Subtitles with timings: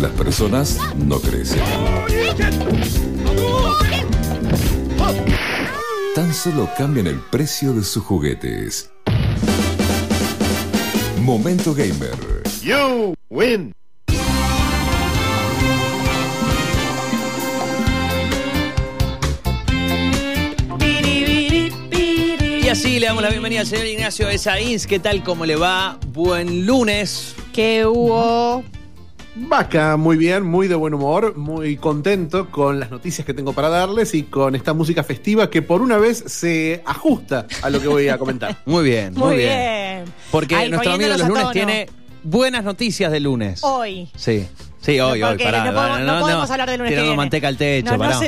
[0.00, 1.60] Las personas no crecen.
[6.14, 8.92] Tan solo cambian el precio de sus juguetes.
[11.20, 12.16] Momento Gamer.
[12.62, 13.72] You win.
[22.62, 24.86] Y así le damos la bienvenida al señor Ignacio Esaíns.
[24.86, 25.24] ¿Qué tal?
[25.24, 25.98] ¿Cómo le va?
[26.12, 27.34] Buen lunes.
[27.52, 28.62] que hubo.
[29.34, 33.68] Vaca, muy bien, muy de buen humor, muy contento con las noticias que tengo para
[33.68, 37.86] darles y con esta música festiva que por una vez se ajusta a lo que
[37.88, 38.58] voy a comentar.
[38.66, 39.48] Muy bien, muy, Muy bien.
[39.48, 40.04] bien.
[40.32, 41.52] Porque Ay, nuestro amigo de los lunes tono.
[41.52, 41.88] tiene
[42.24, 43.60] buenas noticias de lunes.
[43.62, 44.08] Hoy.
[44.16, 44.46] Sí,
[44.80, 45.32] sí, hoy, No, hoy.
[45.32, 47.16] porque Pará, no podemos- pará, no podemos hablar del lunes que viene.
[47.16, 48.20] manteca al techo, No, no pará.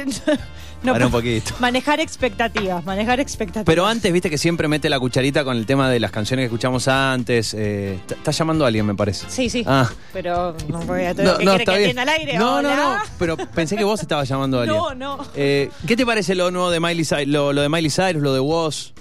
[1.00, 1.52] no un poquito.
[1.60, 3.66] Manejar expectativas, manejar expectativas.
[3.66, 6.46] Pero antes, viste que siempre mete la cucharita con el tema de las canciones que
[6.46, 7.52] escuchamos antes.
[7.54, 9.26] Eh, está llamando a alguien, me parece.
[9.28, 9.62] Sí, sí.
[9.66, 9.88] Ah.
[10.14, 11.98] Pero no voy a No, ¿qué no, está que bien.
[11.98, 12.38] al aire?
[12.38, 12.76] No, no, Hola.
[12.76, 13.12] no.
[13.18, 14.78] Pero pensé que vos estabas llamando a alguien.
[14.80, 15.18] No, no.
[15.34, 18.32] Eh, ¿Qué te parece lo nuevo de Miley Cyrus, lo, lo de Miley Cyrus, lo
[18.32, 18.92] de Woz?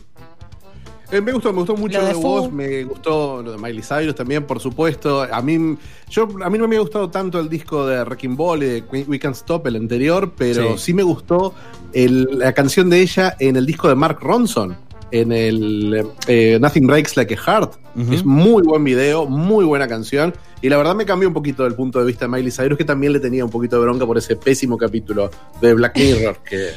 [1.11, 4.13] Eh, me gustó, me gustó mucho Lo de de me gustó lo de Miley Cyrus
[4.13, 5.23] también, por supuesto.
[5.23, 5.75] A mí,
[6.09, 8.83] yo, a mí no me ha gustado tanto el disco de Wrecking Ball y de
[8.91, 10.85] We We Can't Stop, el anterior, pero Sí.
[10.85, 11.53] sí, me gustó
[11.93, 14.77] el- la canción de ella en el disco de Mark Ronson,
[15.11, 17.73] en el eh, Nothing Breaks Like a Heart.
[18.11, 20.33] Es muy buen video, muy buena canción.
[20.61, 22.85] Y la verdad me cambió un poquito del punto de vista de Miley Cyrus, que
[22.85, 25.29] también le tenía un poquito de bronca por ese pésimo capítulo
[25.61, 26.75] de Black Mirror, que, Es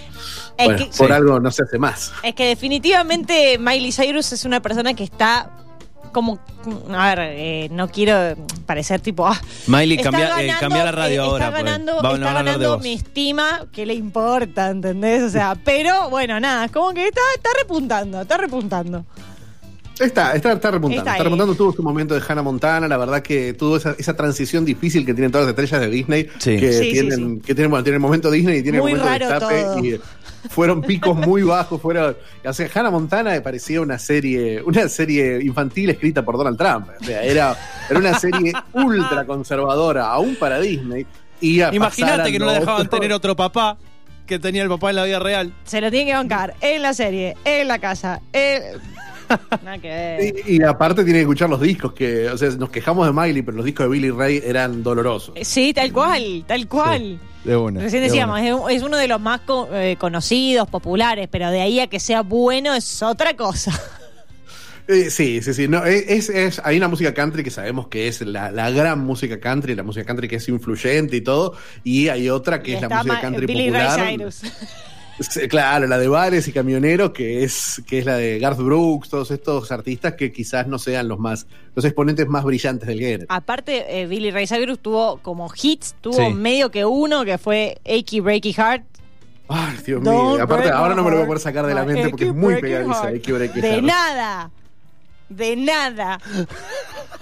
[0.64, 1.12] bueno, que- por Sí.
[1.12, 2.12] algo no se hace más.
[2.24, 5.50] Es que definitivamente Miley Cyrus es una persona que está
[6.12, 6.38] como.
[6.94, 9.26] A ver, eh, no quiero parecer tipo.
[9.26, 11.44] ah, Miley, está cambia, eh, ganando, cambia la radio eh, ahora.
[11.46, 11.64] Está pues.
[11.64, 12.82] ganando, está a hablar de ganando vos.
[12.82, 15.22] mi estima, que le importa, ¿entendés?
[15.22, 19.04] O sea, pero bueno, nada, es como que está, está repuntando, está repuntando.
[20.00, 20.98] Está, está, está repuntando.
[21.02, 21.22] Está Está, ahí.
[21.22, 21.54] repuntando.
[21.54, 22.88] Tuvo su momento de Hannah Montana.
[22.88, 26.28] La verdad que tuvo esa, esa transición difícil que tienen todas las estrellas de Disney.
[26.38, 26.56] Sí.
[26.58, 28.98] Que, Sí, sí, tienen, que tienen, bueno, tienen el momento Disney y tienen Muy el
[28.98, 29.88] momento raro de.
[29.88, 30.00] Y
[30.50, 31.80] fueron picos muy bajos.
[31.80, 36.88] Fueron, o sea, Hannah Montana parecía una serie, una serie infantil escrita por Donald Trump.
[37.00, 37.56] O sea, era,
[37.88, 41.06] era una serie ultra conservadora, aún para Disney.
[41.40, 42.98] Imagínate que no le dejaban otro.
[42.98, 43.76] tener otro papá
[44.26, 45.52] que tenía el papá en la vida real.
[45.64, 48.62] Se lo tiene que bancar en la serie, en la casa, en...
[49.64, 50.34] Nada que ver.
[50.46, 53.42] Y, y aparte tiene que escuchar los discos que, o sea, nos quejamos de Miley,
[53.42, 55.34] pero los discos de Billy Ray eran dolorosos.
[55.42, 57.18] Sí, tal cual, tal cual.
[57.44, 57.80] De una.
[57.80, 61.60] Recién decíamos, es, un- es uno de los más co- eh, conocidos, populares, pero de
[61.60, 63.72] ahí a que sea bueno es otra cosa.
[64.88, 65.68] Eh, sí, sí, sí.
[65.68, 69.38] No, es, es- hay una música country que sabemos que es la, la gran música
[69.38, 71.54] country, la música country que es influyente y todo,
[71.84, 73.98] y hay otra que Y es la música country Billy popular.
[74.00, 74.40] Ray Cyrus.
[75.48, 79.30] Claro, la de bares y camioneros, que es, que es la de Garth Brooks, todos
[79.30, 83.26] estos artistas que quizás no sean los más, los exponentes más brillantes del género.
[83.28, 86.32] Aparte, eh, Billy Ray Cyrus tuvo como hits, tuvo Sí.
[86.34, 88.84] medio que uno que fue Achy Breaky Heart.
[89.48, 90.42] Ay, Dios Don't mío.
[90.42, 92.60] Aparte, ahora no me lo voy a poder sacar de la mente porque es muy
[92.60, 93.08] pegadiza.
[93.08, 94.50] De nada.
[95.28, 96.18] De nada.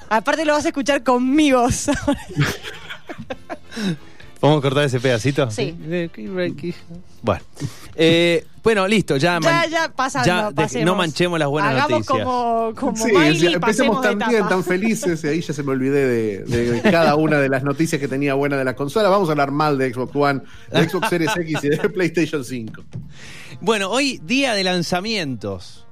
[0.09, 1.87] Aparte lo vas a escuchar con mi voz.
[4.41, 5.51] ¿Podemos cortar ese pedacito?
[5.51, 5.77] Sí.
[7.23, 7.43] Bueno.
[7.95, 9.39] Eh, bueno, listo, ya.
[9.41, 10.87] ya, ya, pasando, ya pasemos.
[10.87, 12.25] no manchemos las buenas Hagamos noticias.
[12.25, 15.63] como, como Sí, Miley sí, y empecemos tan bien, tan felices, y ahí ya se
[15.63, 19.09] me olvidé de, de cada una de las noticias que tenía buena de la consola.
[19.09, 22.83] Vamos a hablar mal de Xbox One, de Xbox Series X y de PlayStation 5.
[23.63, 25.87] Bueno, hoy día de lanzamientos.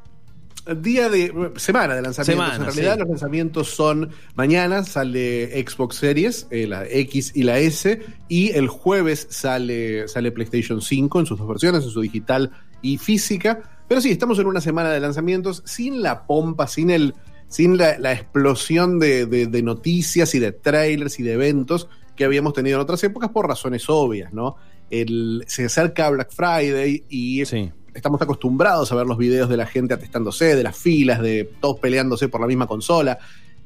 [0.76, 2.46] Día de semana de lanzamientos.
[2.46, 2.98] Semana, en realidad sí.
[3.00, 8.68] los lanzamientos son mañana sale Xbox Series, eh, la X y la S, y el
[8.68, 12.50] jueves sale, sale PlayStation 5 en sus dos versiones, en su digital
[12.82, 13.62] y física.
[13.88, 17.14] Pero sí, estamos en una semana de lanzamientos sin la pompa, sin el,
[17.48, 22.24] sin la, la explosión de, de- de noticias y de trailers y de eventos que
[22.24, 24.56] habíamos tenido en otras épocas por razones obvias, ¿no?
[24.90, 27.70] El, se acerca Black Friday y Sí.
[27.98, 31.78] Estamos acostumbrados a ver los videos de la gente atestándose, de las filas, de todos
[31.78, 33.18] peleándose por la misma consola.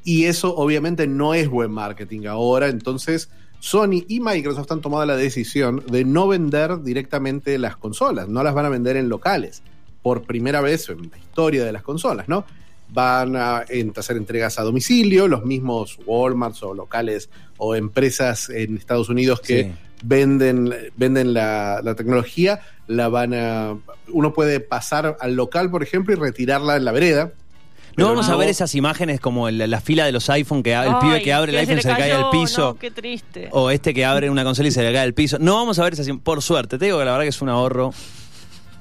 [0.04, 2.68] Y eso obviamente no es buen marketing ahora.
[2.68, 3.30] Entonces,
[3.60, 8.28] Sony y Microsoft han tomado la decisión de no vender directamente las consolas.
[8.28, 9.62] No las van a vender en locales.
[10.02, 12.44] Por primera vez en la historia de las consolas, ¿no?
[12.88, 13.58] Van a
[13.96, 19.72] hacer entregas a domicilio, los mismos Walmarts o locales o empresas en Estados Unidos que.
[20.02, 23.76] Venden, venden la, la tecnología, la van a.
[24.08, 27.32] Uno puede pasar al local, por ejemplo, y retirarla en la vereda.
[27.96, 30.96] No vamos a ver esas imágenes como el- la fila de los iPhone, que el
[30.98, 32.76] pibe que abre el iPhone se le cae al piso.
[32.80, 33.48] qué triste.
[33.52, 35.36] O este que abre una consola y se le cae al piso.
[35.38, 37.50] No vamos a ver esas Por suerte, te digo que la verdad que es un
[37.50, 37.92] ahorro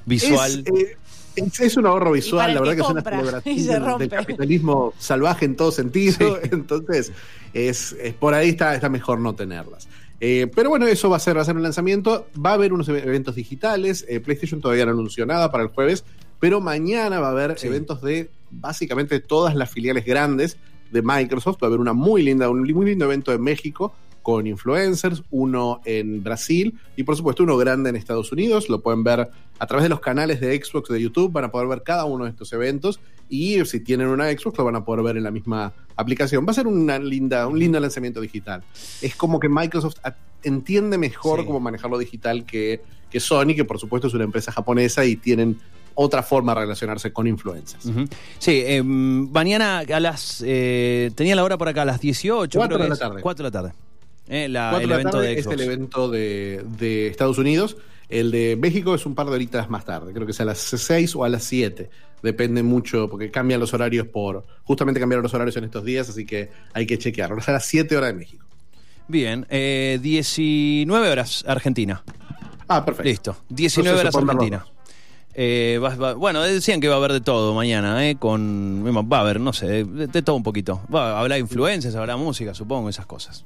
[0.06, 0.64] visual.
[0.66, 0.96] Es, eh,
[1.36, 5.44] es- es un ahorro visual, la verdad que es una celebración se del- capitalismo salvaje
[5.44, 6.38] en todo sentido.
[6.50, 7.12] Entonces,
[7.52, 9.88] es, es- por ahí está, está mejor no tenerlas.
[10.24, 12.28] Eh, pero bueno, eso va a ser, va a ser un lanzamiento.
[12.34, 14.06] Va a haber unos eventos digitales.
[14.08, 16.04] Eh, PlayStation todavía no anunció nada para el jueves,
[16.38, 17.66] pero mañana va a haber Sí.
[17.66, 20.58] eventos de básicamente todas las filiales grandes
[20.92, 21.56] de Microsoft.
[21.60, 25.80] Va a haber una muy linda, un muy lindo evento en México con influencers, uno
[25.84, 28.68] en Brasil y por supuesto uno grande en Estados Unidos.
[28.68, 29.28] Lo pueden ver
[29.58, 32.24] a través de los canales de Xbox de YouTube, van a poder ver cada uno
[32.24, 35.30] de estos eventos y si tienen una Xbox lo van a poder ver en la
[35.30, 36.44] misma aplicación.
[36.46, 38.62] Va a ser una linda, un lindo lanzamiento digital.
[39.00, 39.96] Es como que Microsoft
[40.42, 41.46] entiende mejor Sí.
[41.46, 45.16] cómo manejar lo digital que, que Sony, que por supuesto es una empresa japonesa y
[45.16, 45.58] tienen
[45.94, 47.84] otra forma de relacionarse con influencers.
[48.38, 50.42] Sí, eh, mañana a las.
[50.44, 52.58] eh, tenía la hora por acá, a las 18.
[52.58, 53.22] Cuatro creo de que la tarde.
[53.22, 53.74] 4 de la tarde.
[54.28, 57.76] Eh, la- el evento de es el evento de, de Estados Unidos.
[58.08, 60.12] El de México es un par de horitas más tarde.
[60.12, 61.88] Creo que es a las 6 o a las 7.
[62.22, 64.44] Depende mucho, porque cambian los horarios por.
[64.64, 67.38] Justamente cambiaron los horarios en estos días, así que hay que chequearlo.
[67.38, 68.46] Es a las 7 horas de México.
[69.08, 72.02] Bien, eh, 19 horas Argentina.
[72.68, 73.08] Ah, perfecto.
[73.08, 74.66] Listo, 19 Entonces, horas Argentina.
[75.34, 78.16] Eh, va- va- bueno, decían que va a haber de todo mañana, ¿eh?
[78.16, 80.82] Con, va a haber, no sé, de, de todo un poquito.
[80.94, 83.42] Va, habrá influencias, habrá música, supongo, esas cosas.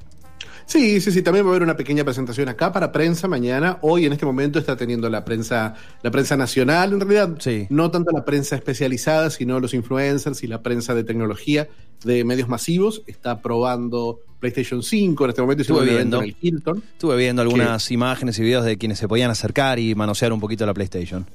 [0.67, 3.79] Sí, sí, sí, también va a haber una pequeña presentación acá para prensa mañana.
[3.83, 7.67] Hoy en este momento está teniendo la prensa, la prensa nacional, en realidad, Sí.
[7.71, 11.69] no tanto la prensa especializada, sino los influencers y la prensa de tecnología
[12.05, 13.03] de medios masivos.
[13.07, 16.19] Está probando PlayStation 5 en este momento, Estuve viendo.
[16.19, 16.83] en el Hilton.
[16.93, 20.67] Estuve viendo algunas imágenes y videos de quienes se podían acercar y manosear un poquito
[20.67, 21.27] la PlayStation.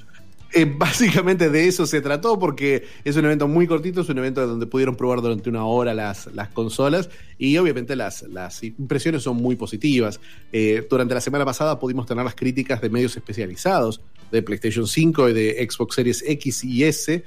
[0.53, 4.45] Eh, básicamente de eso se trató porque es un evento muy cortito, es un evento
[4.45, 9.37] donde pudieron probar durante una hora las, las consolas y obviamente las, las impresiones son
[9.37, 10.19] muy positivas.
[10.51, 15.29] Eh, durante la semana pasada pudimos tener las críticas de medios especializados de PlayStation 5
[15.29, 17.23] y de Xbox Series X y S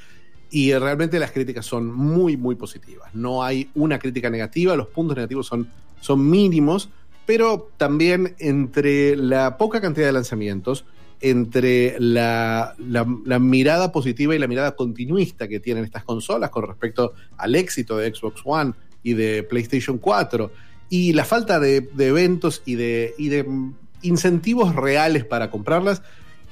[0.51, 3.15] y realmente las críticas son muy, muy positivas.
[3.15, 5.69] No hay una crítica negativa, los puntos negativos son,
[6.01, 6.91] son mínimos,
[7.27, 10.85] pero también entre la poca cantidad de lanzamientos,
[11.21, 12.75] entre la,
[13.41, 18.15] mirada positiva y la mirada continuista que tienen estas consolas con respecto al éxito de
[18.15, 18.73] Xbox One
[19.03, 20.51] y de PlayStation 4
[20.91, 23.47] y la falta de, eventos y de,
[24.03, 26.03] incentivos reales para comprarlas,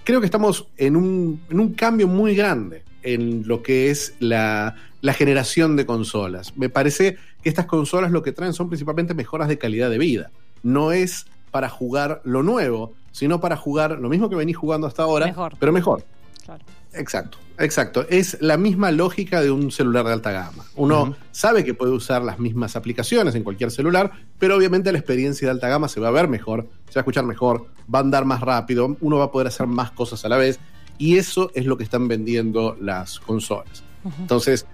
[0.05, 4.77] creo que estamos en un, en un cambio muy grande en lo que es la,
[5.03, 6.57] la generación de consolas.
[6.57, 10.31] Me parece que estas consolas lo que traen son principalmente mejoras de calidad de vida.
[10.63, 15.05] No es para jugar lo nuevo, sino para jugar lo mismo que venís jugando hasta
[15.05, 15.53] ahora, Mejor.
[15.61, 16.05] pero mejor.
[16.45, 16.65] Claro.
[16.95, 18.05] Exacto, exacto.
[18.09, 20.65] Es la misma lógica de un celular de alta gama.
[20.75, 25.47] Uno sabe que puede usar las mismas aplicaciones en cualquier celular, pero obviamente la experiencia
[25.47, 28.03] de alta gama se va a ver mejor, se va a escuchar mejor, va a
[28.03, 30.59] andar más rápido, uno va a poder hacer más cosas a la vez,
[30.99, 33.85] y eso es lo que están vendiendo las consolas.
[34.19, 34.67] Entonces,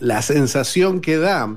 [0.00, 1.56] la sensación que da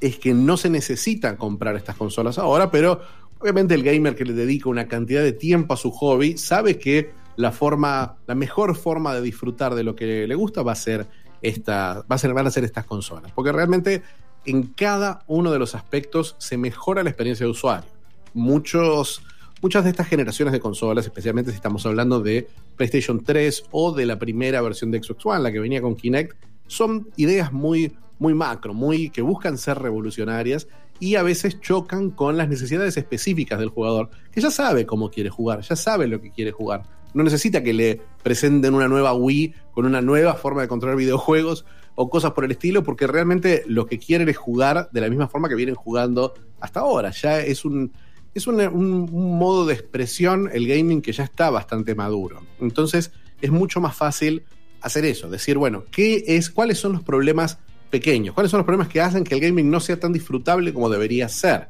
[0.00, 3.00] es que no se necesita comprar estas consolas ahora, pero
[3.42, 7.10] obviamente el gamer que le dedica una cantidad de tiempo a su hobby sabe que
[7.34, 11.08] la forma, la mejor forma de disfrutar de lo que le gusta va a ser
[11.40, 14.02] esta, va a ser, van a ser estas consolas, porque realmente
[14.44, 17.90] en cada uno de los aspectos se mejora la experiencia de usuario.
[18.32, 19.22] Muchos,
[19.60, 24.06] muchas de estas generaciones de consolas, especialmente si estamos hablando de PlayStation 3 o de
[24.06, 26.36] la primera versión de Xbox One, la que venía con Kinect,
[26.68, 30.68] son ideas muy, muy macro, muy que buscan ser revolucionarias
[31.02, 35.30] y a veces chocan con las necesidades específicas del jugador, que ya sabe cómo quiere
[35.30, 36.84] jugar, ya sabe lo que quiere jugar.
[37.12, 41.64] No necesita que le presenten una nueva Wii con una nueva forma de controlar videojuegos
[41.96, 45.26] o cosas por el estilo, porque realmente lo que quieren es jugar de la misma
[45.26, 47.10] forma que vienen jugando hasta ahora.
[47.10, 47.90] Ya es un,
[48.32, 52.42] es un modo de expresión, el gaming, que ya está bastante maduro.
[52.60, 53.10] Entonces
[53.40, 54.44] es mucho más fácil
[54.80, 57.58] hacer eso, decir, bueno, ¿qué es, ¿cuáles son los problemas
[57.92, 58.34] pequeños?
[58.34, 61.28] ¿Cuáles son los problemas que hacen que el gaming no sea tan disfrutable como debería
[61.28, 61.68] ser?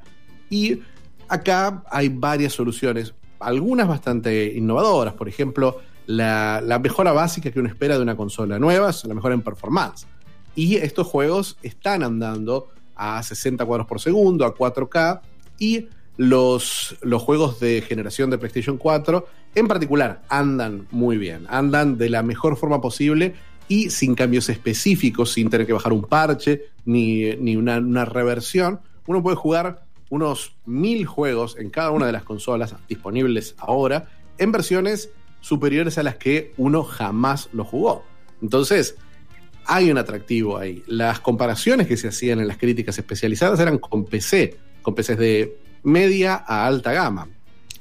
[0.48, 0.78] Y
[1.28, 7.68] acá hay varias soluciones, algunas bastante innovadoras, por ejemplo, la, la mejora básica que uno
[7.68, 10.06] espera de una consola nueva es la mejora en performance.
[10.54, 15.20] Y estos juegos están andando a 60 cuadros por segundo, a 4K,
[15.58, 21.98] y los, los juegos de generación de PlayStation 4 en particular andan muy bien, andan
[21.98, 23.34] de la mejor forma posible
[23.72, 28.80] y sin cambios específicos, sin tener que bajar un parche ni, ni una, una reversión.
[29.06, 34.52] Uno puede jugar unos mil juegos en cada una de las consolas disponibles ahora en
[34.52, 35.08] versiones
[35.40, 38.04] superiores a las que uno jamás lo jugó.
[38.42, 38.96] Entonces,
[39.64, 40.82] hay un atractivo ahí.
[40.86, 45.56] Las comparaciones que se hacían en las críticas especializadas eran con PC, con PCs de
[45.82, 47.26] media a alta gama.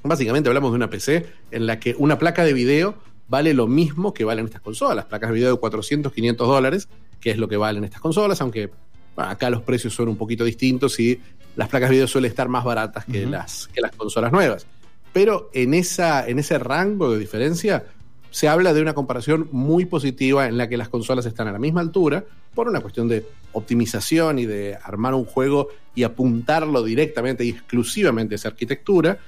[0.03, 2.95] Básicamente hablamos de una PC en la que una placa de video
[3.31, 5.05] vale lo mismo que valen estas consolas.
[5.05, 6.89] Placas de video de 400, 500 dólares,
[7.21, 8.69] que es lo que valen estas consolas, aunque
[9.15, 11.17] bueno, acá los precios son un poquito distintos y
[11.55, 14.67] las placas de video suelen estar más baratas que, las, que las consolas nuevas.
[15.13, 17.85] Pero en, esa, en ese rango de diferencia
[18.31, 21.59] se habla de una comparación muy positiva en la que las consolas están a la
[21.59, 27.45] misma altura por una cuestión de optimización y de armar un juego y apuntarlo directamente
[27.45, 29.19] y exclusivamente a esa arquitectura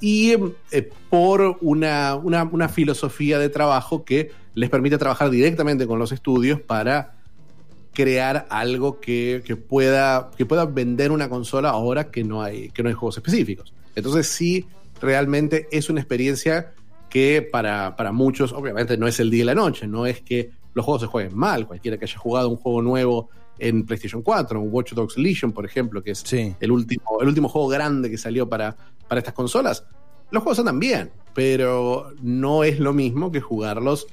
[0.00, 0.32] y
[0.70, 6.60] eh, por una, una- filosofía de trabajo que les permite trabajar directamente con los estudios
[6.60, 7.14] para
[7.92, 12.82] crear algo que, que pueda, que pueda vender una consola ahora que no, hay, que
[12.82, 13.72] no hay juegos específicos.
[13.94, 14.66] Entonces sí,
[15.00, 16.72] realmente es una experiencia
[17.08, 20.50] que para, para muchos, obviamente no es el día y la noche, no es que
[20.74, 24.60] los juegos se jueguen mal, cualquiera que haya jugado un juego nuevo en PlayStation 4,
[24.60, 26.54] un Watch Dogs Legion, por ejemplo, que es Sí.
[26.60, 28.76] el último, el último juego grande que salió para,
[29.08, 29.84] para estas consolas.
[30.30, 34.06] Los juegos andan bien, pero no es lo mismo que jugarlos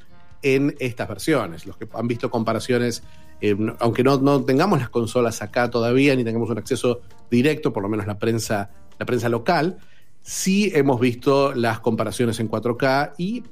[0.43, 1.65] en estas versiones.
[1.65, 3.03] Los que han visto comparaciones,
[3.41, 7.83] eh, aunque no, no tengamos las consolas acá todavía, ni tengamos un acceso directo, por
[7.83, 8.69] lo menos la prensa,
[8.99, 9.77] la prensa local,
[10.21, 13.43] sí hemos visto las comparaciones en 4K y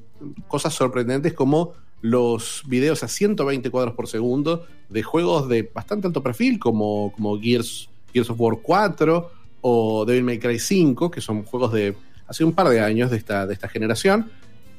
[0.48, 6.24] cosas sorprendentes como los videos a 120 cuadros por segundo de juegos de bastante alto
[6.24, 11.44] perfil como, como Gears, Gears of War 4 o Devil May Cry 5, que son
[11.44, 11.96] juegos de
[12.28, 14.32] hace un par de años de esta, de esta generación.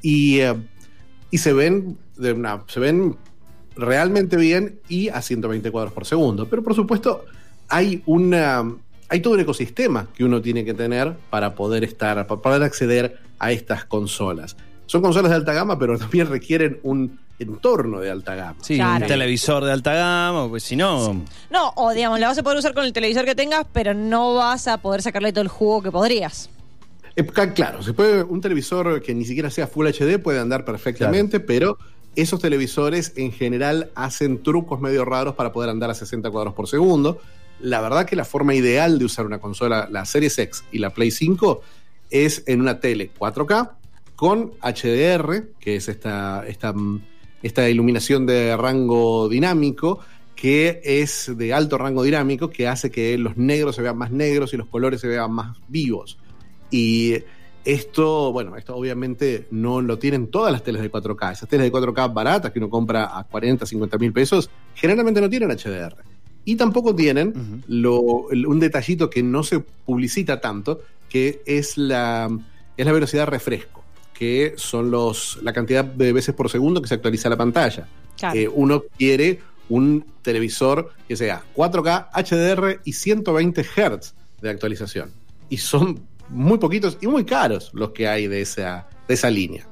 [0.03, 0.55] Y, eh,
[1.31, 3.17] y se ven de una, se ven
[3.77, 6.49] realmente bien y a 120 cuadros por segundo.
[6.49, 7.25] Pero por supuesto,
[7.69, 8.65] hay una.
[9.09, 13.19] Hay todo un ecosistema que uno tiene que tener para poder estar, para poder acceder
[13.41, 14.57] a estas consolas.
[14.91, 18.57] Son consolas de alta gama, pero también requieren un entorno de alta gama.
[18.61, 19.05] Sí, Claro.
[19.05, 21.15] un televisor de alta gama, pues si no.
[21.49, 24.35] No, o digamos, la vas a poder usar con el televisor que tengas, pero no
[24.35, 26.51] vas a poder sacarle todo el jugo que podrías.
[27.15, 31.39] Eh, Claro, se puede, un televisor que ni siquiera sea Full HD puede andar perfectamente,
[31.39, 31.79] pero
[32.17, 36.67] esos televisores en general hacen trucos medio raros para poder andar a 60 cuadros por
[36.67, 37.21] segundo.
[37.61, 40.91] La verdad que la forma ideal de usar una consola, la Series X y la
[40.91, 41.63] Play 5,
[42.11, 43.71] es en una tele 4K
[44.21, 46.75] con HDR, que es esta, esta,
[47.43, 50.01] esta iluminación de rango dinámico,
[50.37, 54.53] que es de alto rango dinámico, que hace que los negros se vean más negros
[54.53, 56.19] y los colores se vean más vivos.
[56.71, 57.15] Y
[57.65, 61.33] esto, bueno, esto obviamente no lo tienen todas las teles de 4K.
[61.33, 65.31] Esas teles de 4K baratas que uno compra a 40, 50 mil pesos, generalmente no
[65.31, 65.97] tienen HDR.
[66.45, 72.31] Y tampoco tienen lo- un detallito que no se publicita tanto, que es la,
[72.77, 73.80] es la velocidad de refresco,
[74.21, 77.89] que son los, la cantidad de veces por segundo que se actualiza la pantalla.
[78.19, 78.39] Claro.
[78.39, 85.11] Eh, uno quiere un televisor que sea 4K, HDR y 120 Hz de actualización.
[85.49, 89.67] Y son muy poquitos y muy caros los que hay de esa, de esa línea.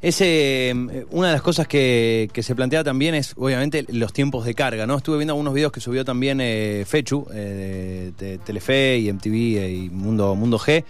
[0.00, 4.44] Ese, eh, una de las cosas que, que se plantea también es, obviamente, los tiempos
[4.44, 4.96] de carga, ¿no?
[4.96, 9.34] Estuve viendo algunos videos que subió también eh, Fechu, eh, de, de Telefe y MTV
[9.34, 10.84] y Mundo, Mundo G,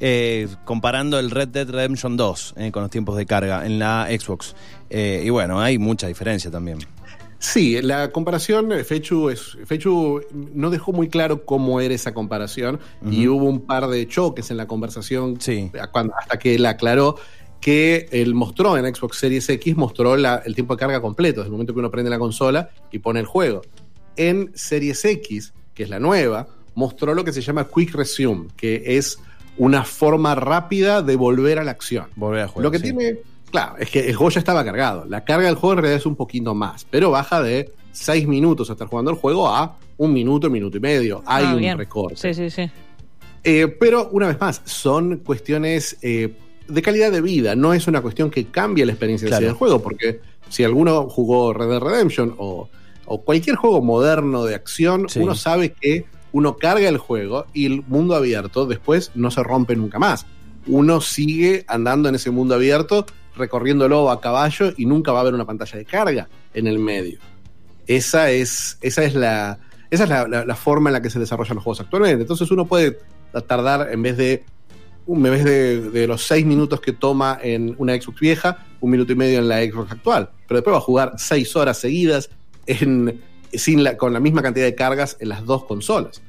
[0.00, 4.08] eh, comparando el Red Dead Redemption 2 eh, con los tiempos de carga en la
[4.10, 4.54] Xbox.
[4.88, 6.78] Eh, y bueno, hay mucha diferencia también.
[7.38, 10.20] Sí, la comparación, eh, Fechu, es, Fechu
[10.54, 12.78] no dejó muy claro cómo era esa comparación
[13.10, 15.70] y hubo un par de choques en la conversación Sí.
[15.92, 17.16] cuando- hasta que él aclaró
[17.58, 21.48] que él mostró en Xbox Series X, mostró la- el tiempo de carga completo, desde
[21.48, 23.62] el momento que uno prende la consola y pone el juego.
[24.16, 28.82] En Series X, que es la nueva, mostró lo que se llama Quick Resume, que
[28.98, 29.18] es
[29.60, 32.06] una forma rápida de volver a la acción.
[32.16, 32.64] Volver a jugar.
[32.64, 32.84] Lo que sí.
[32.84, 33.18] tiene,
[33.50, 35.04] claro, es que el juego ya estaba cargado.
[35.06, 38.70] La carga del juego en realidad es un poquito más, pero baja de 6 minutos
[38.70, 41.22] a estar jugando el juego a un minuto, minuto y medio.
[41.26, 41.76] Hay Ah, un bien.
[41.76, 42.16] recorte.
[42.16, 42.70] Sí, sí, sí.
[43.44, 46.34] Eh, pero una vez más, son cuestiones eh,
[46.68, 47.54] de calidad de vida.
[47.54, 49.44] No es una cuestión que cambie la experiencia Claro.
[49.46, 52.68] del juego, porque si alguno jugó Red Dead Redemption o,
[53.04, 55.18] o cualquier juego moderno de acción, Sí.
[55.20, 59.76] uno sabe que uno carga el juego y el mundo abierto después no se rompe
[59.76, 60.26] nunca más.
[60.66, 63.06] Uno sigue andando en ese mundo abierto,
[63.36, 67.18] recorriéndolo a caballo y nunca va a haber una pantalla de carga en el medio.
[67.86, 69.58] Esa es, esa es la,
[69.90, 72.22] esa es la, forma en la que se desarrollan los juegos actualmente.
[72.22, 72.98] Entonces uno puede
[73.46, 74.44] tardar en vez de
[75.08, 79.12] en vez de, de los seis minutos que toma en una Xbox vieja, un minuto
[79.12, 80.30] y medio en la Xbox actual.
[80.46, 82.30] Pero después va a jugar seis horas seguidas
[82.66, 83.20] en,
[83.52, 86.22] sin la, con la misma cantidad de cargas en las dos consolas.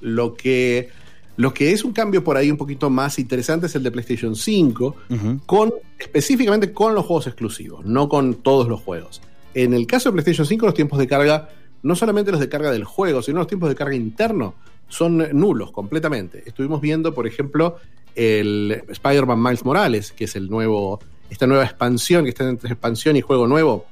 [0.00, 0.88] Lo que,
[1.36, 4.34] lo que es un cambio por ahí un poquito más interesante es el de PlayStation
[4.36, 5.40] 5, Ujú.
[5.46, 9.20] con, específicamente con los juegos exclusivos, no con todos los juegos.
[9.54, 11.48] En el caso de PlayStation 5, los tiempos de carga,
[11.82, 14.54] no solamente los de carga del juego, sino los tiempos de carga interno,
[14.88, 16.42] son nulos completamente.
[16.46, 17.76] Estuvimos viendo, por ejemplo,
[18.14, 20.98] el Spider-Man Miles Morales, que es el nuevo,
[21.30, 23.86] esta nueva expansión, que está entre expansión y juego nuevo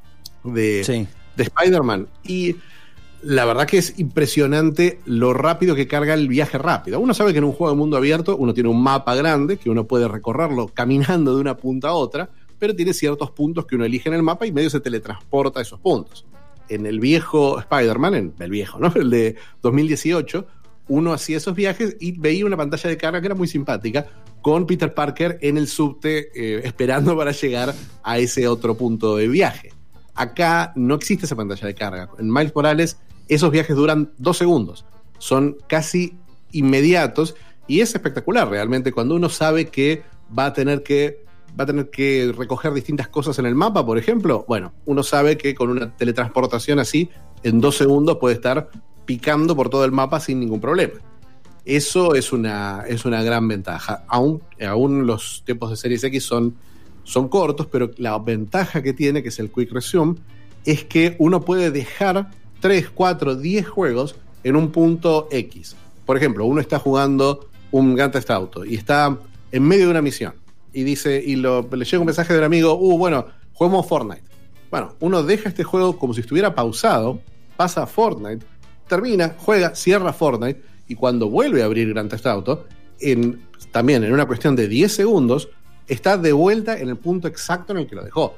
[0.44, 1.06] de, Sí.
[1.38, 2.08] De Spider-Man.
[2.24, 2.56] Y
[3.22, 7.00] la verdad que es impresionante lo rápido que carga el viaje rápido.
[7.00, 9.70] Uno sabe que en un juego de mundo abierto uno tiene un mapa grande que
[9.70, 12.28] uno puede recorrerlo caminando de una punta a otra,
[12.58, 15.62] pero tiene ciertos puntos que uno elige en el mapa y medio se teletransporta a
[15.62, 16.26] esos puntos.
[16.68, 18.92] En el viejo Spider-Man, en el viejo, ¿no?
[18.94, 20.46] El de 2018,
[20.88, 24.06] uno hacía esos viajes y veía una pantalla de carga que era muy simpática,
[24.42, 29.28] con Peter Parker en el subte eh, esperando para llegar a ese otro punto de
[29.28, 29.72] viaje.
[30.18, 32.10] Acá no existe esa pantalla de carga.
[32.18, 32.98] En Miles Morales
[33.28, 34.84] esos viajes duran dos segundos,
[35.18, 36.16] son casi
[36.52, 37.34] inmediatos
[37.66, 40.02] y es espectacular realmente cuando uno sabe que
[40.36, 41.24] va a tener que
[41.58, 45.36] va a tener que recoger distintas cosas en el mapa, por ejemplo, bueno, uno sabe
[45.36, 47.10] que con una teletransportación así,
[47.42, 48.70] en dos segundos puede estar
[49.04, 50.94] picando por todo el mapa sin ningún problema.
[51.64, 54.04] Eso es una, es una gran ventaja.
[54.08, 56.54] Aún, aún los tiempos de Series X son,
[57.08, 60.16] son cortos, pero la ventaja que tiene, que es el Quick Resume,
[60.66, 65.74] es que uno puede dejar 3, 4, 10 juegos en un punto X.
[66.04, 69.16] Por ejemplo, uno está jugando un Grand Theft Auto y está
[69.50, 70.34] en medio de una misión
[70.74, 73.24] y dice y le llega un mensaje del amigo, uh, bueno,
[73.54, 74.24] juguemos Fortnite.
[74.70, 77.22] Bueno, uno deja este juego como si estuviera pausado,
[77.56, 78.44] pasa a Fortnite,
[78.86, 82.66] termina, juega, cierra Fortnite y cuando vuelve a abrir Grand Theft Auto,
[83.00, 83.40] en,
[83.72, 85.48] también en una cuestión de 10 segundos,
[85.88, 88.34] está de vuelta en el punto exacto en el que lo dejó.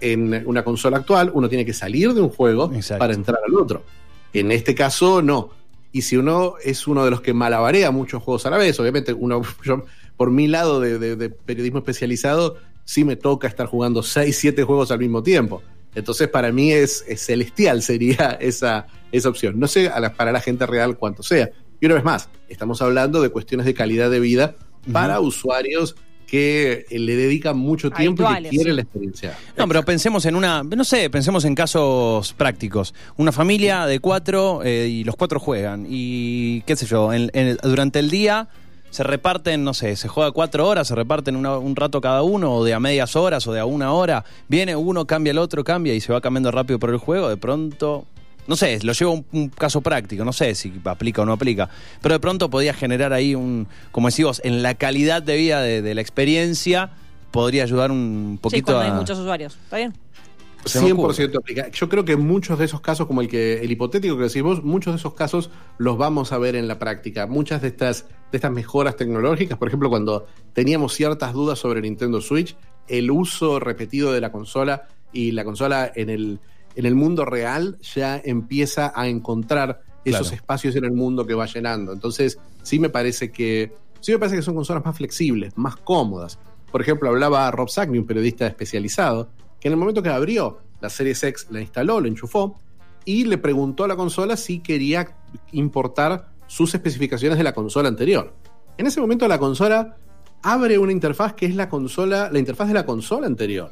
[0.00, 2.98] En una consola actual, uno tiene que salir de un juego Exacto.
[3.00, 3.82] para entrar al otro.
[4.32, 5.50] En este caso, no.
[5.92, 9.12] Y si uno es uno de los que malabarea muchos juegos a la vez, obviamente
[9.12, 9.84] uno, yo,
[10.16, 14.62] por mi lado de, de- de periodismo especializado, sí me toca estar jugando 6, 7
[14.64, 15.62] juegos al mismo tiempo.
[15.94, 19.58] Entonces, para mí es, es celestial sería esa, esa opción.
[19.58, 21.50] No sé la- para la gente real cuánto sea.
[21.80, 24.54] Y una vez más, estamos hablando de cuestiones de calidad de vida
[24.92, 25.96] para usuarios
[26.30, 29.36] que eh, le dedican mucho tiempo y que quieren la experiencia.
[29.56, 32.94] No, pero pensemos en una, no sé, pensemos en casos prácticos.
[33.16, 37.56] Una familia de cuatro eh, y los cuatro juegan y qué sé yo, en- en-
[37.62, 38.48] durante el día
[38.90, 42.54] se reparten, no sé, se juega cuatro horas, se reparten una- un rato cada uno
[42.54, 44.24] o de a medias horas o de a una hora.
[44.48, 47.28] Viene uno, cambia el otro, cambia y se va cambiando rápido por el juego.
[47.28, 48.04] De pronto,
[48.46, 51.32] no sé, lo llevo a un, un caso práctico, no sé si aplica o no
[51.32, 51.68] aplica,
[52.02, 55.82] pero de pronto podía generar ahí un, como decimos, en la calidad de vida de,
[55.82, 56.90] de la experiencia
[57.30, 58.84] podría ayudar un Sí, poquito cuando a...
[58.86, 59.56] hay muchos usuarios.
[59.64, 59.94] ¿Está bien?
[60.64, 61.14] Se me ocurre.
[61.14, 61.68] 100% aplica.
[61.70, 64.62] Yo creo que muchos de esos casos, como el que el hipotético que decís vos,
[64.62, 67.26] muchos de esos casos los vamos a ver en la práctica.
[67.26, 72.20] Muchas de estas, de estas mejoras tecnológicas, por ejemplo, cuando teníamos ciertas dudas sobre Nintendo
[72.20, 72.56] Switch,
[72.88, 76.40] el uso repetido de la consola y la consola en el,
[76.74, 80.36] en el mundo real ya empieza a encontrar esos Claro.
[80.36, 81.92] espacios en el mundo que va llenando.
[81.92, 86.38] Entonces, sí me parece que sí me parece que son consolas más flexibles, más cómodas.
[86.72, 89.28] Por ejemplo, hablaba Rob Sagni, un periodista especializado,
[89.60, 92.58] que en el momento que abrió la Series X, la instaló, la enchufó
[93.04, 95.16] y le preguntó a la consola si quería
[95.52, 98.32] importar sus especificaciones de la consola anterior.
[98.78, 99.96] En ese momento la consola
[100.42, 103.70] abre una interfaz que es la consola, la interfaz de la consola anterior,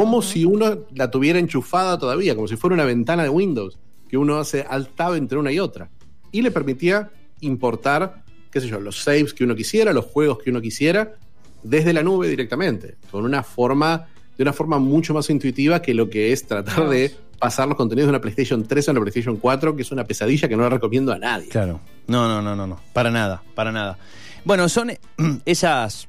[0.00, 4.16] como si uno la tuviera enchufada todavía, como si fuera una ventana de Windows que
[4.16, 5.90] uno hace alt tab entre una y otra
[6.30, 10.50] y le permitía importar, qué sé yo, los saves que uno quisiera, los juegos que
[10.50, 11.14] uno quisiera
[11.62, 14.06] desde la nube directamente, con una forma
[14.36, 18.06] de una forma mucho más intuitiva que lo que es tratar de pasar los contenidos
[18.06, 20.68] de una PlayStation 3 a una PlayStation 4, que es una pesadilla que no la
[20.70, 21.48] recomiendo a nadie.
[21.48, 21.80] Claro.
[22.06, 22.80] No, no, no, no, no.
[22.92, 23.98] Para nada, para nada.
[24.44, 25.00] Bueno, son eh,
[25.44, 26.06] esas.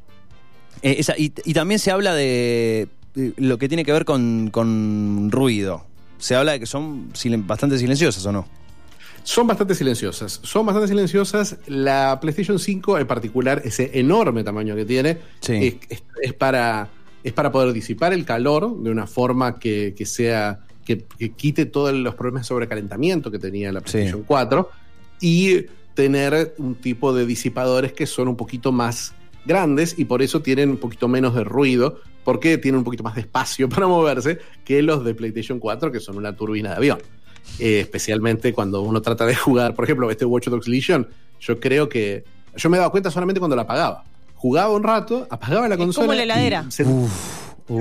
[0.84, 5.30] eh, esa- y, y también se habla de lo que tiene que ver con, con
[5.32, 5.86] ruido.
[6.18, 8.48] Se habla de que son silen- bastante silenciosas o no.
[9.24, 10.40] Son bastante silenciosas.
[10.44, 11.58] Son bastante silenciosas.
[11.68, 15.54] La PlayStation 5 en particular, ese enorme tamaño que tiene, Sí.
[15.54, 16.90] es, es- es para,
[17.24, 20.62] es para poder disipar el calor de una forma que, que sea.
[20.86, 24.72] Que, que quite todos los problemas de sobrecalentamiento que tenía la PlayStation 4
[25.22, 29.14] y tener un tipo de disipadores que son un poquito más
[29.46, 33.16] grandes y por eso tienen un poquito menos de ruido, porque tienen un poquito más
[33.16, 37.00] de espacio para moverse que los de PlayStation 4, que son una turbina de avión.
[37.58, 41.08] Eh, especialmente cuando uno trata de jugar, por ejemplo, este Watch Dogs Legion,
[41.40, 42.24] yo creo que
[42.56, 44.04] yo me he dado cuenta solamente cuando la apagaba.
[44.36, 46.06] Jugaba un rato, apagaba la Es consola.
[46.08, 46.66] como la heladera.
[46.68, 46.72] y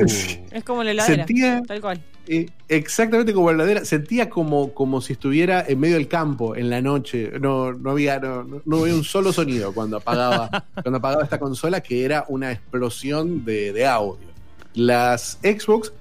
[0.07, 1.27] se- Es como la heladera.
[1.27, 2.01] Sentía- Tal cual.
[2.27, 3.85] eh, exactamente como la heladera.
[3.85, 7.33] Sentía como, como si estuviera en medio del campo en la noche.
[7.41, 10.51] No, no había, no, no- había un solo sonido cuando apagaba,
[10.83, 14.29] cuando apagaba esta consola, que era una explosión de, de audio.
[14.75, 15.93] Las Xbox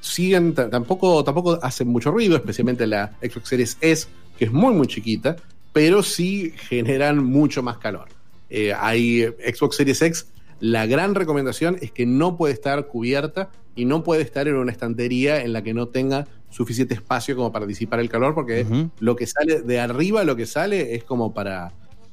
[0.00, 4.86] siguen, tampoco, tampoco hacen mucho ruido, especialmente la Xbox Series S, que es muy, muy
[4.86, 5.36] chiquita,
[5.72, 8.08] pero sí generan mucho más calor.
[8.50, 9.22] Eh, hay
[9.54, 10.26] Xbox Series X
[10.64, 14.70] La gran recomendación es que no puede estar cubierta y no puede estar en una
[14.70, 18.64] estantería en la que no tenga suficiente espacio como para disipar el calor, porque
[19.00, 21.72] lo que sale de arriba, lo que sale es como para.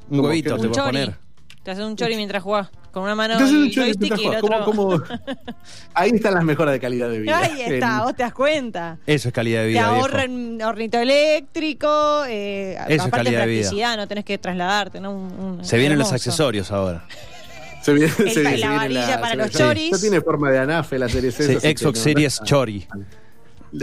[0.09, 1.15] Un como huevito que- te puedes poner.
[1.61, 2.69] Te haces un chori mientras jugás.
[2.91, 4.63] Con una mano Entonces, el un chori joystick y el mientras otro.
[4.63, 5.45] juegas, ¿cómo- cómo-
[5.93, 7.37] Ahí están las mejoras de calidad de vida.
[7.37, 8.97] Ahí está, En- vos te das cuenta.
[9.05, 9.81] Eso es calidad de Te vida.
[9.91, 9.95] viejo.
[10.05, 13.95] ahorran hornito eléctrico, eh, Eso es aparte calidad de vida.
[13.97, 15.11] no tenés que trasladarte, ¿no?
[15.11, 17.05] Un- un- Se vienen los accesorios ahora.
[17.81, 19.91] Se viene, El- se viene- la viene varilla para los choris.
[19.91, 21.59] Ya tiene forma de anafe la serie C.
[21.59, 22.87] Sí, Xbox no- Series no- Chori.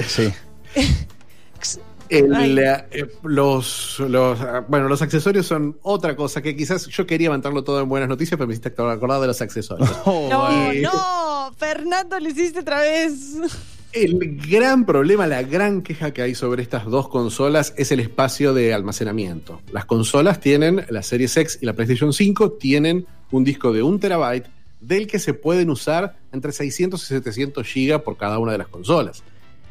[0.06, 0.32] Sí.
[2.08, 7.26] El, eh, los, los, ah, bueno, los accesorios son otra cosa que quizás yo quería
[7.26, 9.90] levantarlo todo en buenas noticias, pero me hiciste acordar de los accesorios.
[10.04, 13.12] Oh, No, no, Fernando lo hiciste otra vez.
[13.92, 18.54] El gran problema, la gran queja que hay sobre estas dos consolas es el espacio
[18.54, 19.60] de almacenamiento.
[19.72, 23.98] Las consolas tienen, la Series X y la PlayStation 5 tienen un disco de un
[23.98, 24.48] terabyte
[24.80, 28.68] del que se pueden usar entre 600 y 700 gigas por cada una de las
[28.68, 29.22] consolas.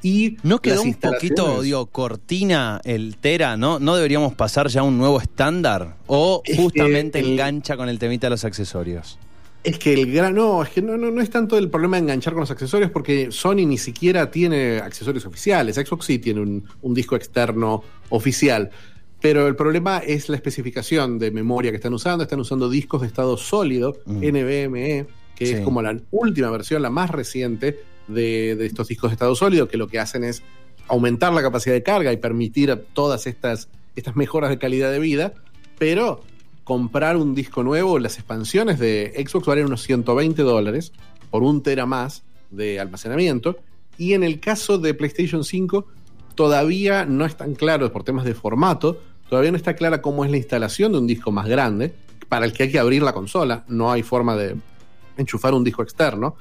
[0.01, 3.57] Y ¿No quedó un poquito, digo, cortina el Tera?
[3.57, 3.79] ¿no?
[3.79, 5.95] ¿No deberíamos pasar ya a un nuevo estándar?
[6.05, 9.17] ¿O Es que justamente engancha con el temita de los accesorios?
[9.63, 10.35] Es que el gran.
[10.35, 12.91] No, es que no, no, no es tanto el problema de enganchar con los accesorios,
[12.91, 15.75] porque Sony ni siquiera tiene accesorios oficiales.
[15.75, 18.69] Xbox sí tiene un, un disco externo oficial.
[19.25, 22.23] Pero el problema es la especificación de memoria que están usando.
[22.23, 24.23] Están usando discos de estado sólido, Mm.
[24.23, 25.53] NVMe, que Sí.
[25.53, 29.67] es como la última versión, la más reciente de, de estos discos de estado sólido,
[29.67, 30.43] que lo que hacen es
[30.87, 35.33] aumentar la capacidad de carga y permitir todas estas, estas mejoras de calidad de vida.
[35.79, 36.21] Pero
[36.63, 40.91] comprar un disco nuevo, las expansiones de Xbox valen unos 120 dólares
[41.31, 43.57] por un tera más de almacenamiento.
[43.97, 45.87] Y en el caso de PlayStation 5,
[46.35, 50.37] todavía no están claros por temas de formato, todavía no está clara cómo es la
[50.37, 51.93] instalación de un disco más grande,
[52.29, 53.63] para el que hay que abrir la consola.
[53.67, 54.55] No hay forma de
[55.17, 56.35] enchufar un disco externo.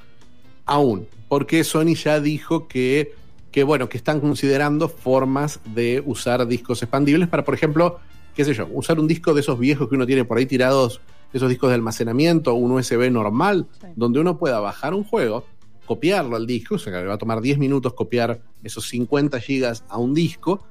[0.65, 3.13] Aún, porque Sony ya dijo que,
[3.51, 7.99] que, bueno, que están considerando formas de usar discos expandibles para, por ejemplo,
[8.35, 11.01] qué sé yo, usar un disco de esos viejos que uno tiene por ahí tirados,
[11.33, 13.87] esos discos de almacenamiento, un USB normal, Sí.
[13.95, 15.45] donde uno pueda bajar un juego,
[15.85, 19.39] copiarlo al disco, o sea, que le va a tomar 10 minutos copiar esos 50
[19.39, 20.65] gigas a un disco,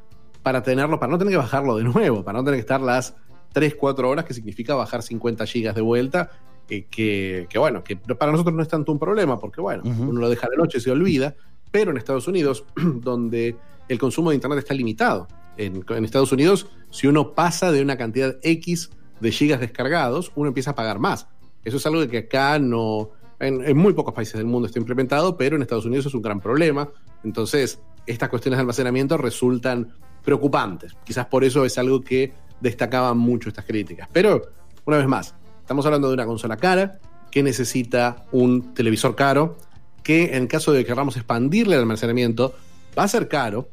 [0.45, 3.17] para tenerlo, para no tener que bajarlo de nuevo, para no tener que estar las
[3.55, 6.31] 3, 4 horas, que significa bajar 50 gigas de vuelta,
[6.69, 10.29] que, que, bueno, que para nosotros no es tanto un problema, porque bueno, uno lo
[10.29, 11.35] deja a la noche y se olvida,
[11.71, 13.57] pero en Estados Unidos, donde
[13.89, 15.27] el consumo de Internet está limitado,
[15.57, 20.49] en, en Estados Unidos, si uno pasa de una cantidad X de gigas descargados, uno
[20.49, 21.27] empieza a pagar más.
[21.65, 25.39] Eso es algo que acá no, en, en muy pocos países del mundo está implementado,
[25.39, 26.91] pero en Estados Unidos es un gran problema.
[27.23, 29.95] Entonces, estas cuestiones de almacenamiento resultan
[30.25, 30.93] preocupantes.
[31.05, 34.09] Quizás por eso es algo que destacaban mucho estas críticas.
[34.13, 34.43] Pero,
[34.85, 36.99] una vez más, estamos hablando de una consola cara
[37.31, 39.57] que necesita un televisor caro,
[40.03, 42.55] que en caso de que queramos expandirle el almacenamiento,
[42.97, 43.69] va a ser caro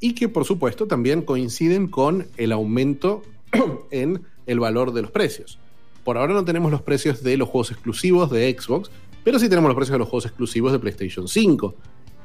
[0.00, 3.22] y que por supuesto también coinciden con el aumento
[3.90, 5.58] en el valor de los precios.
[6.04, 8.90] Por ahora no tenemos los precios de los juegos exclusivos de Xbox,
[9.22, 11.74] pero sí tenemos los precios de los juegos exclusivos de PlayStation 5.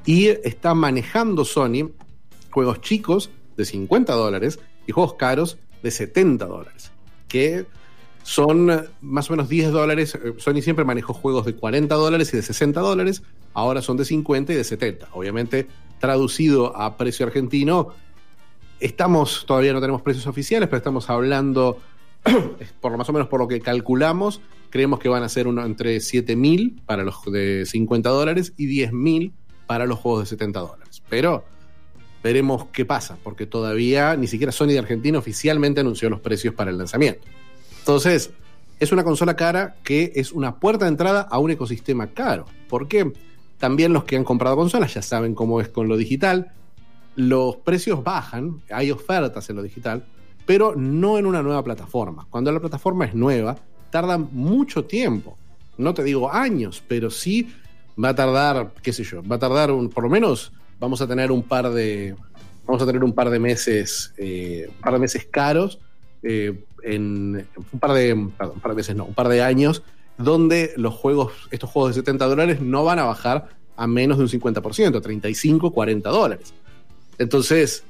[0.05, 1.91] Y está manejando Sony
[2.49, 6.91] juegos chicos de 50 dólares y juegos caros de 70 dólares,
[7.27, 7.65] que
[8.23, 10.15] son más o menos 10 dólares.
[10.15, 14.05] Eh, Sony siempre manejó juegos de 40 dólares y de 60 dólares, ahora son de
[14.05, 15.09] 50 y de 70.
[15.13, 15.67] Obviamente,
[15.99, 17.89] traducido a precio argentino,
[18.79, 21.79] estamos, todavía no tenemos precios oficiales, pero estamos hablando,
[22.81, 25.65] por lo más o menos por lo que calculamos, creemos que van a ser uno
[25.65, 29.33] entre 7 mil para los de 50 dólares y 10 mil
[29.67, 31.01] para los juegos de 70 dólares.
[31.09, 31.45] Pero
[32.27, 36.71] veremos qué pasa, porque todavía ni siquiera Sony de Argentina oficialmente anunció los precios para
[36.71, 37.21] el lanzamiento.
[37.79, 38.31] Entonces,
[38.81, 42.45] es una consola cara que es una puerta de entrada a un ecosistema caro.
[42.67, 43.13] Porque
[43.59, 46.51] también los que han comprado consolas ya saben cómo es con lo digital.
[47.15, 50.03] Los precios bajan, hay ofertas en lo digital,
[50.45, 52.27] pero no en una nueva plataforma.
[52.29, 53.55] Cuando la plataforma es nueva,
[53.89, 55.37] tarda mucho tiempo.
[55.77, 57.47] No te digo años, pero sí
[58.03, 61.07] va a tardar, qué sé yo, va a tardar un, por lo menos vamos a
[61.07, 62.15] tener un par de,
[62.65, 65.79] vamos a tener un par de meses, eh, un par de meses caros,
[66.23, 69.83] eh, en un par de, perdón, un par de meses no, un par de años,
[70.17, 74.23] donde los juegos, estos juegos de 70 dólares no van a bajar a menos de
[74.23, 76.53] un 50%, 35, 40 dólares.
[77.19, 77.83] Entonces,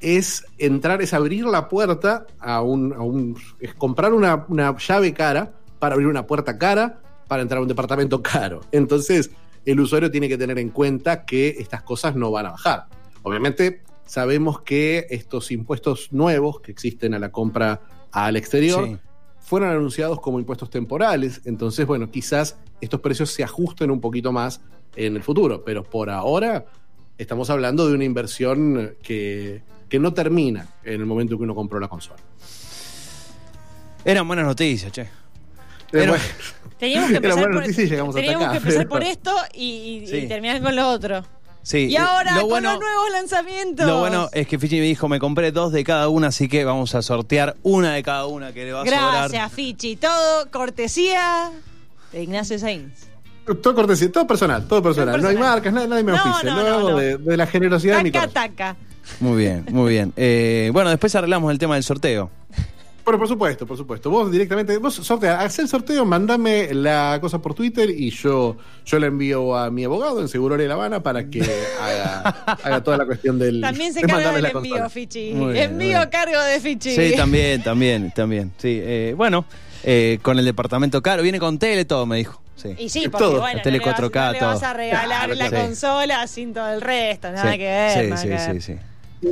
[0.00, 5.12] es entrar, es abrir la puerta a un, a un es comprar una, una llave
[5.12, 8.60] cara para abrir una puerta cara para entrar a un departamento caro.
[8.72, 9.30] Entonces,
[9.64, 12.86] el usuario tiene que tener en cuenta que estas cosas no van a bajar.
[13.22, 17.80] Obviamente, sabemos que estos impuestos nuevos que existen a la compra
[18.12, 18.96] al exterior Sí.
[19.38, 24.60] fueron anunciados como impuestos temporales, entonces, bueno, quizás estos precios se ajusten un poquito más
[24.96, 26.66] en el futuro, pero por ahora
[27.18, 31.54] estamos hablando de una inversión que, que no termina en el momento en que uno
[31.54, 32.18] compró la consola.
[34.04, 35.08] Eran buenas noticias, che.
[35.92, 36.24] Eh, Pero- bueno,
[36.78, 39.02] Teníamos que empezar, buena por, noticia y llegamos hasta teníamos acá, que empezar pero- por
[39.02, 40.28] esto y, y- y Sí.
[40.28, 41.24] terminar con lo otro.
[41.62, 41.88] Sí.
[41.90, 43.86] Y ahora lo con bueno, los nuevos lanzamientos.
[43.86, 46.64] Lo bueno es que Fichi me dijo, me compré dos de cada una, así que
[46.64, 49.28] vamos a sortear una de cada una que le va a sobrar.
[49.30, 49.96] Gracias, Fichi.
[49.96, 51.50] Todo cortesía
[52.12, 53.08] de Ignacio Sainz.
[53.62, 55.16] todo cortesía, todo personal, todo personal.
[55.16, 56.54] Todo No hay marcas, nadie, nadie me No, auspicia.
[56.54, 56.96] no, no.
[56.96, 58.50] De, de la generosidad de mi Taca, corazón.
[58.56, 58.76] taca.
[59.20, 60.12] Muy bien, muy bien.
[60.16, 62.30] Eh, bueno, después arreglamos el tema del sorteo.
[63.04, 64.10] Pero por supuesto, por supuesto.
[64.10, 68.98] Vos directamente, vos sortea, haz el sorteo, mandame la cosa por Twitter y yo, yo
[68.98, 71.40] la envío a mi abogado en Seguroria de La Habana para que
[71.80, 72.20] haga,
[72.62, 73.60] haga toda la cuestión del.
[73.60, 74.88] También se de carga del envío, consola.
[74.90, 75.32] Fichi.
[75.32, 76.94] Bien, envío cargo de Fichi.
[76.94, 78.52] Sí, también, también, también.
[78.58, 79.44] Sí, eh, bueno,
[79.82, 82.40] eh, con el departamento caro, viene con tele todo, me dijo.
[82.56, 82.74] Sí.
[82.78, 83.40] Y sí, porque todo.
[83.40, 84.68] bueno, La tele no, le vas, 4K, no le vas todo.
[84.68, 85.64] a regalar Claro, la claro.
[85.66, 87.92] consola sin todo el resto, nada sí, que ver.
[87.92, 88.62] sí, sí, que sí, ver.
[88.62, 88.74] sí.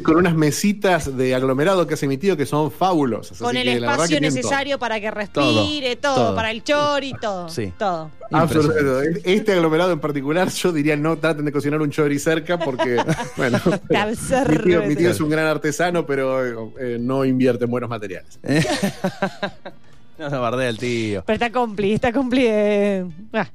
[0.03, 3.39] Con unas mesitas de aglomerado que has emitido que son fabulosas.
[3.39, 6.35] Con así el que espacio necesario para que respire, todo, todo.
[6.35, 7.49] para el chori, todo.
[7.49, 7.73] Sí.
[7.79, 8.11] Todo.
[8.31, 9.23] Absolutamente.
[9.25, 13.03] Este aglomerado en particular, yo diría no traten de cocinar un chori cerca porque,
[13.39, 13.59] bueno,
[13.97, 17.89] absurdo mi tío, mi tío es un gran artesano, pero eh, no invierte en buenos
[17.89, 18.39] materiales.
[20.19, 21.23] no se bardea el tío.
[21.25, 22.45] Pero está compli, está compli.
[22.47, 23.49] eh, ah.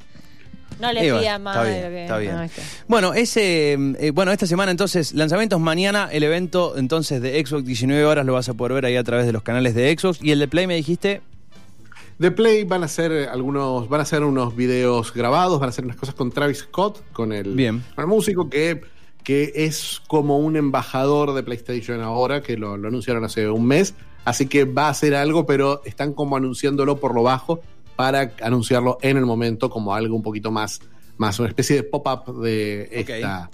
[0.83, 2.01] No le pidan más está bien, que.
[2.03, 2.35] está bien.
[2.35, 2.61] no, está.
[2.89, 8.03] Bueno, ese, eh, bueno, esta semana entonces, lanzamientos mañana, el evento entonces de Xbox 19
[8.03, 10.19] horas lo vas a poder ver ahí a través de los canales de Xbox.
[10.21, 11.21] Y el de Play me dijiste,
[12.19, 15.85] De Play van a hacer algunos, van a hacer unos videos grabados, van a hacer
[15.85, 17.81] unas cosas con Travis Scott, con el, Bien.
[17.95, 18.81] con el músico que,
[19.23, 23.95] que es como un embajador de PlayStation ahora, que lo, lo anunciaron hace un mes.
[24.25, 27.61] Así que va a hacer algo, pero están como anunciándolo por lo bajo
[27.95, 30.81] para anunciarlo en el momento como algo un poquito más,
[31.17, 33.49] más una especie de pop-up de esta,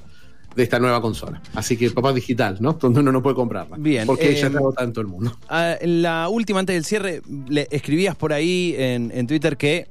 [0.55, 1.41] de esta nueva consola.
[1.55, 2.73] Así que pop-up digital, ¿no?
[2.73, 3.77] Donde uno no puede comprarla.
[3.77, 5.37] Bien, Porque eh, ya está en todo el mundo.
[5.49, 9.87] Ah, la última, antes del cierre, le escribías por ahí en, en Twitter que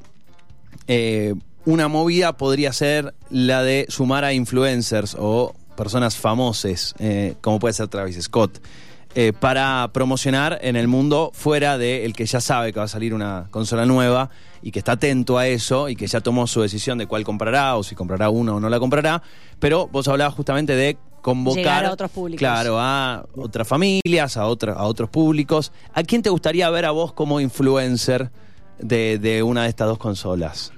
[0.87, 1.35] eh,
[1.65, 7.75] una movida podría ser la de sumar a influencers o personas famosas, eh, como puede
[7.75, 8.59] ser Travis Scott,
[9.15, 12.89] eh, para promocionar en el mundo fuera de el que ya sabe que va a
[12.89, 14.31] salir una consola nueva
[14.63, 17.77] y que está atento a eso y que ya tomó su decisión de cuál comprará
[17.77, 19.23] o si comprará una o no la comprará.
[19.59, 22.39] Pero vos hablabas justamente de convocar Llegar a otros públicos.
[22.39, 25.73] Claro, a otras familias, a, otra- a otros públicos.
[25.95, 28.31] ¿A quién te gustaría ver a vos como influencer
[28.79, 30.73] de, de una de estas dos consolas?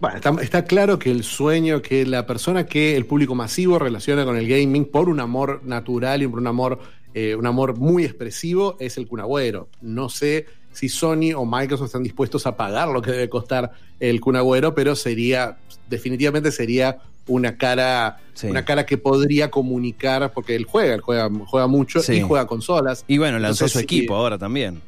[0.00, 4.24] Bueno, está, está claro que el sueño, que la persona que el público masivo relaciona
[4.24, 6.80] con el gaming por un amor natural y por un amor,
[7.14, 9.68] eh, un amor muy expresivo es el cunagüero.
[9.80, 14.20] No sé si Sony o Microsoft están dispuestos a pagar lo que debe costar el
[14.20, 15.56] cunagüero, pero sería,
[15.88, 16.98] definitivamente sería
[17.28, 18.48] una cara, Sí.
[18.48, 22.14] una cara que podría comunicar, porque él juega, él juega, juega mucho Sí.
[22.14, 23.04] y juega consolas.
[23.06, 23.84] Y bueno, lanzó Entonces, su sí.
[23.84, 24.82] equipo ahora también.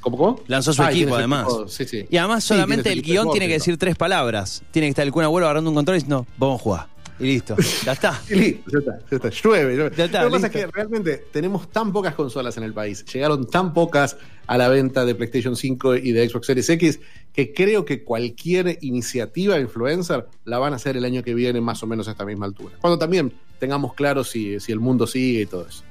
[0.00, 0.40] ¿Cómo, cómo?
[0.46, 1.48] Lanzó su Ah, equipo, además.
[1.48, 2.06] equipo, sí, sí.
[2.08, 4.62] Y además solamente el guion tiene que decir tres palabras.
[4.70, 6.86] Tiene que estar el Kun agarrando un control y diciendo, vamos a jugar.
[7.18, 7.56] Y listo.
[7.84, 8.20] Ya está.
[8.30, 9.28] Y listo, ya está, ya está.
[9.30, 9.96] Llueve, llueve.
[9.96, 13.04] Ya está, Lo que pasa es que realmente tenemos tan pocas consolas en el país,
[13.06, 17.00] llegaron tan pocas a la venta de PlayStation 5 y de Xbox Series X,
[17.32, 21.60] que creo que cualquier iniciativa de influencer la van a hacer el año que viene
[21.60, 22.76] más o menos a esta misma altura.
[22.80, 25.82] Cuando también tengamos claro si, si el mundo sigue y todo eso.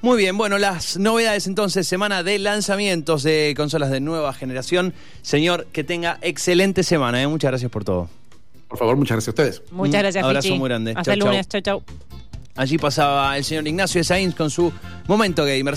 [0.00, 4.94] Muy bien, bueno, las novedades entonces, semana de lanzamientos de consolas de nueva generación.
[5.22, 7.28] Señor, que tenga excelente semana, ¿eh?
[7.28, 8.08] Muchas gracias por todo.
[8.72, 9.62] Por favor, muchas gracias a ustedes.
[9.70, 10.58] Muchas Un gracias, abrazo Fichi.
[10.58, 10.90] muy grande.
[10.92, 11.28] Hasta Chau, el chau.
[11.28, 11.48] lunes.
[11.48, 11.82] Chau, chau.
[12.56, 14.72] Allí pasaba el señor Ignacio de Sainz con su
[15.08, 15.70] momento gamer.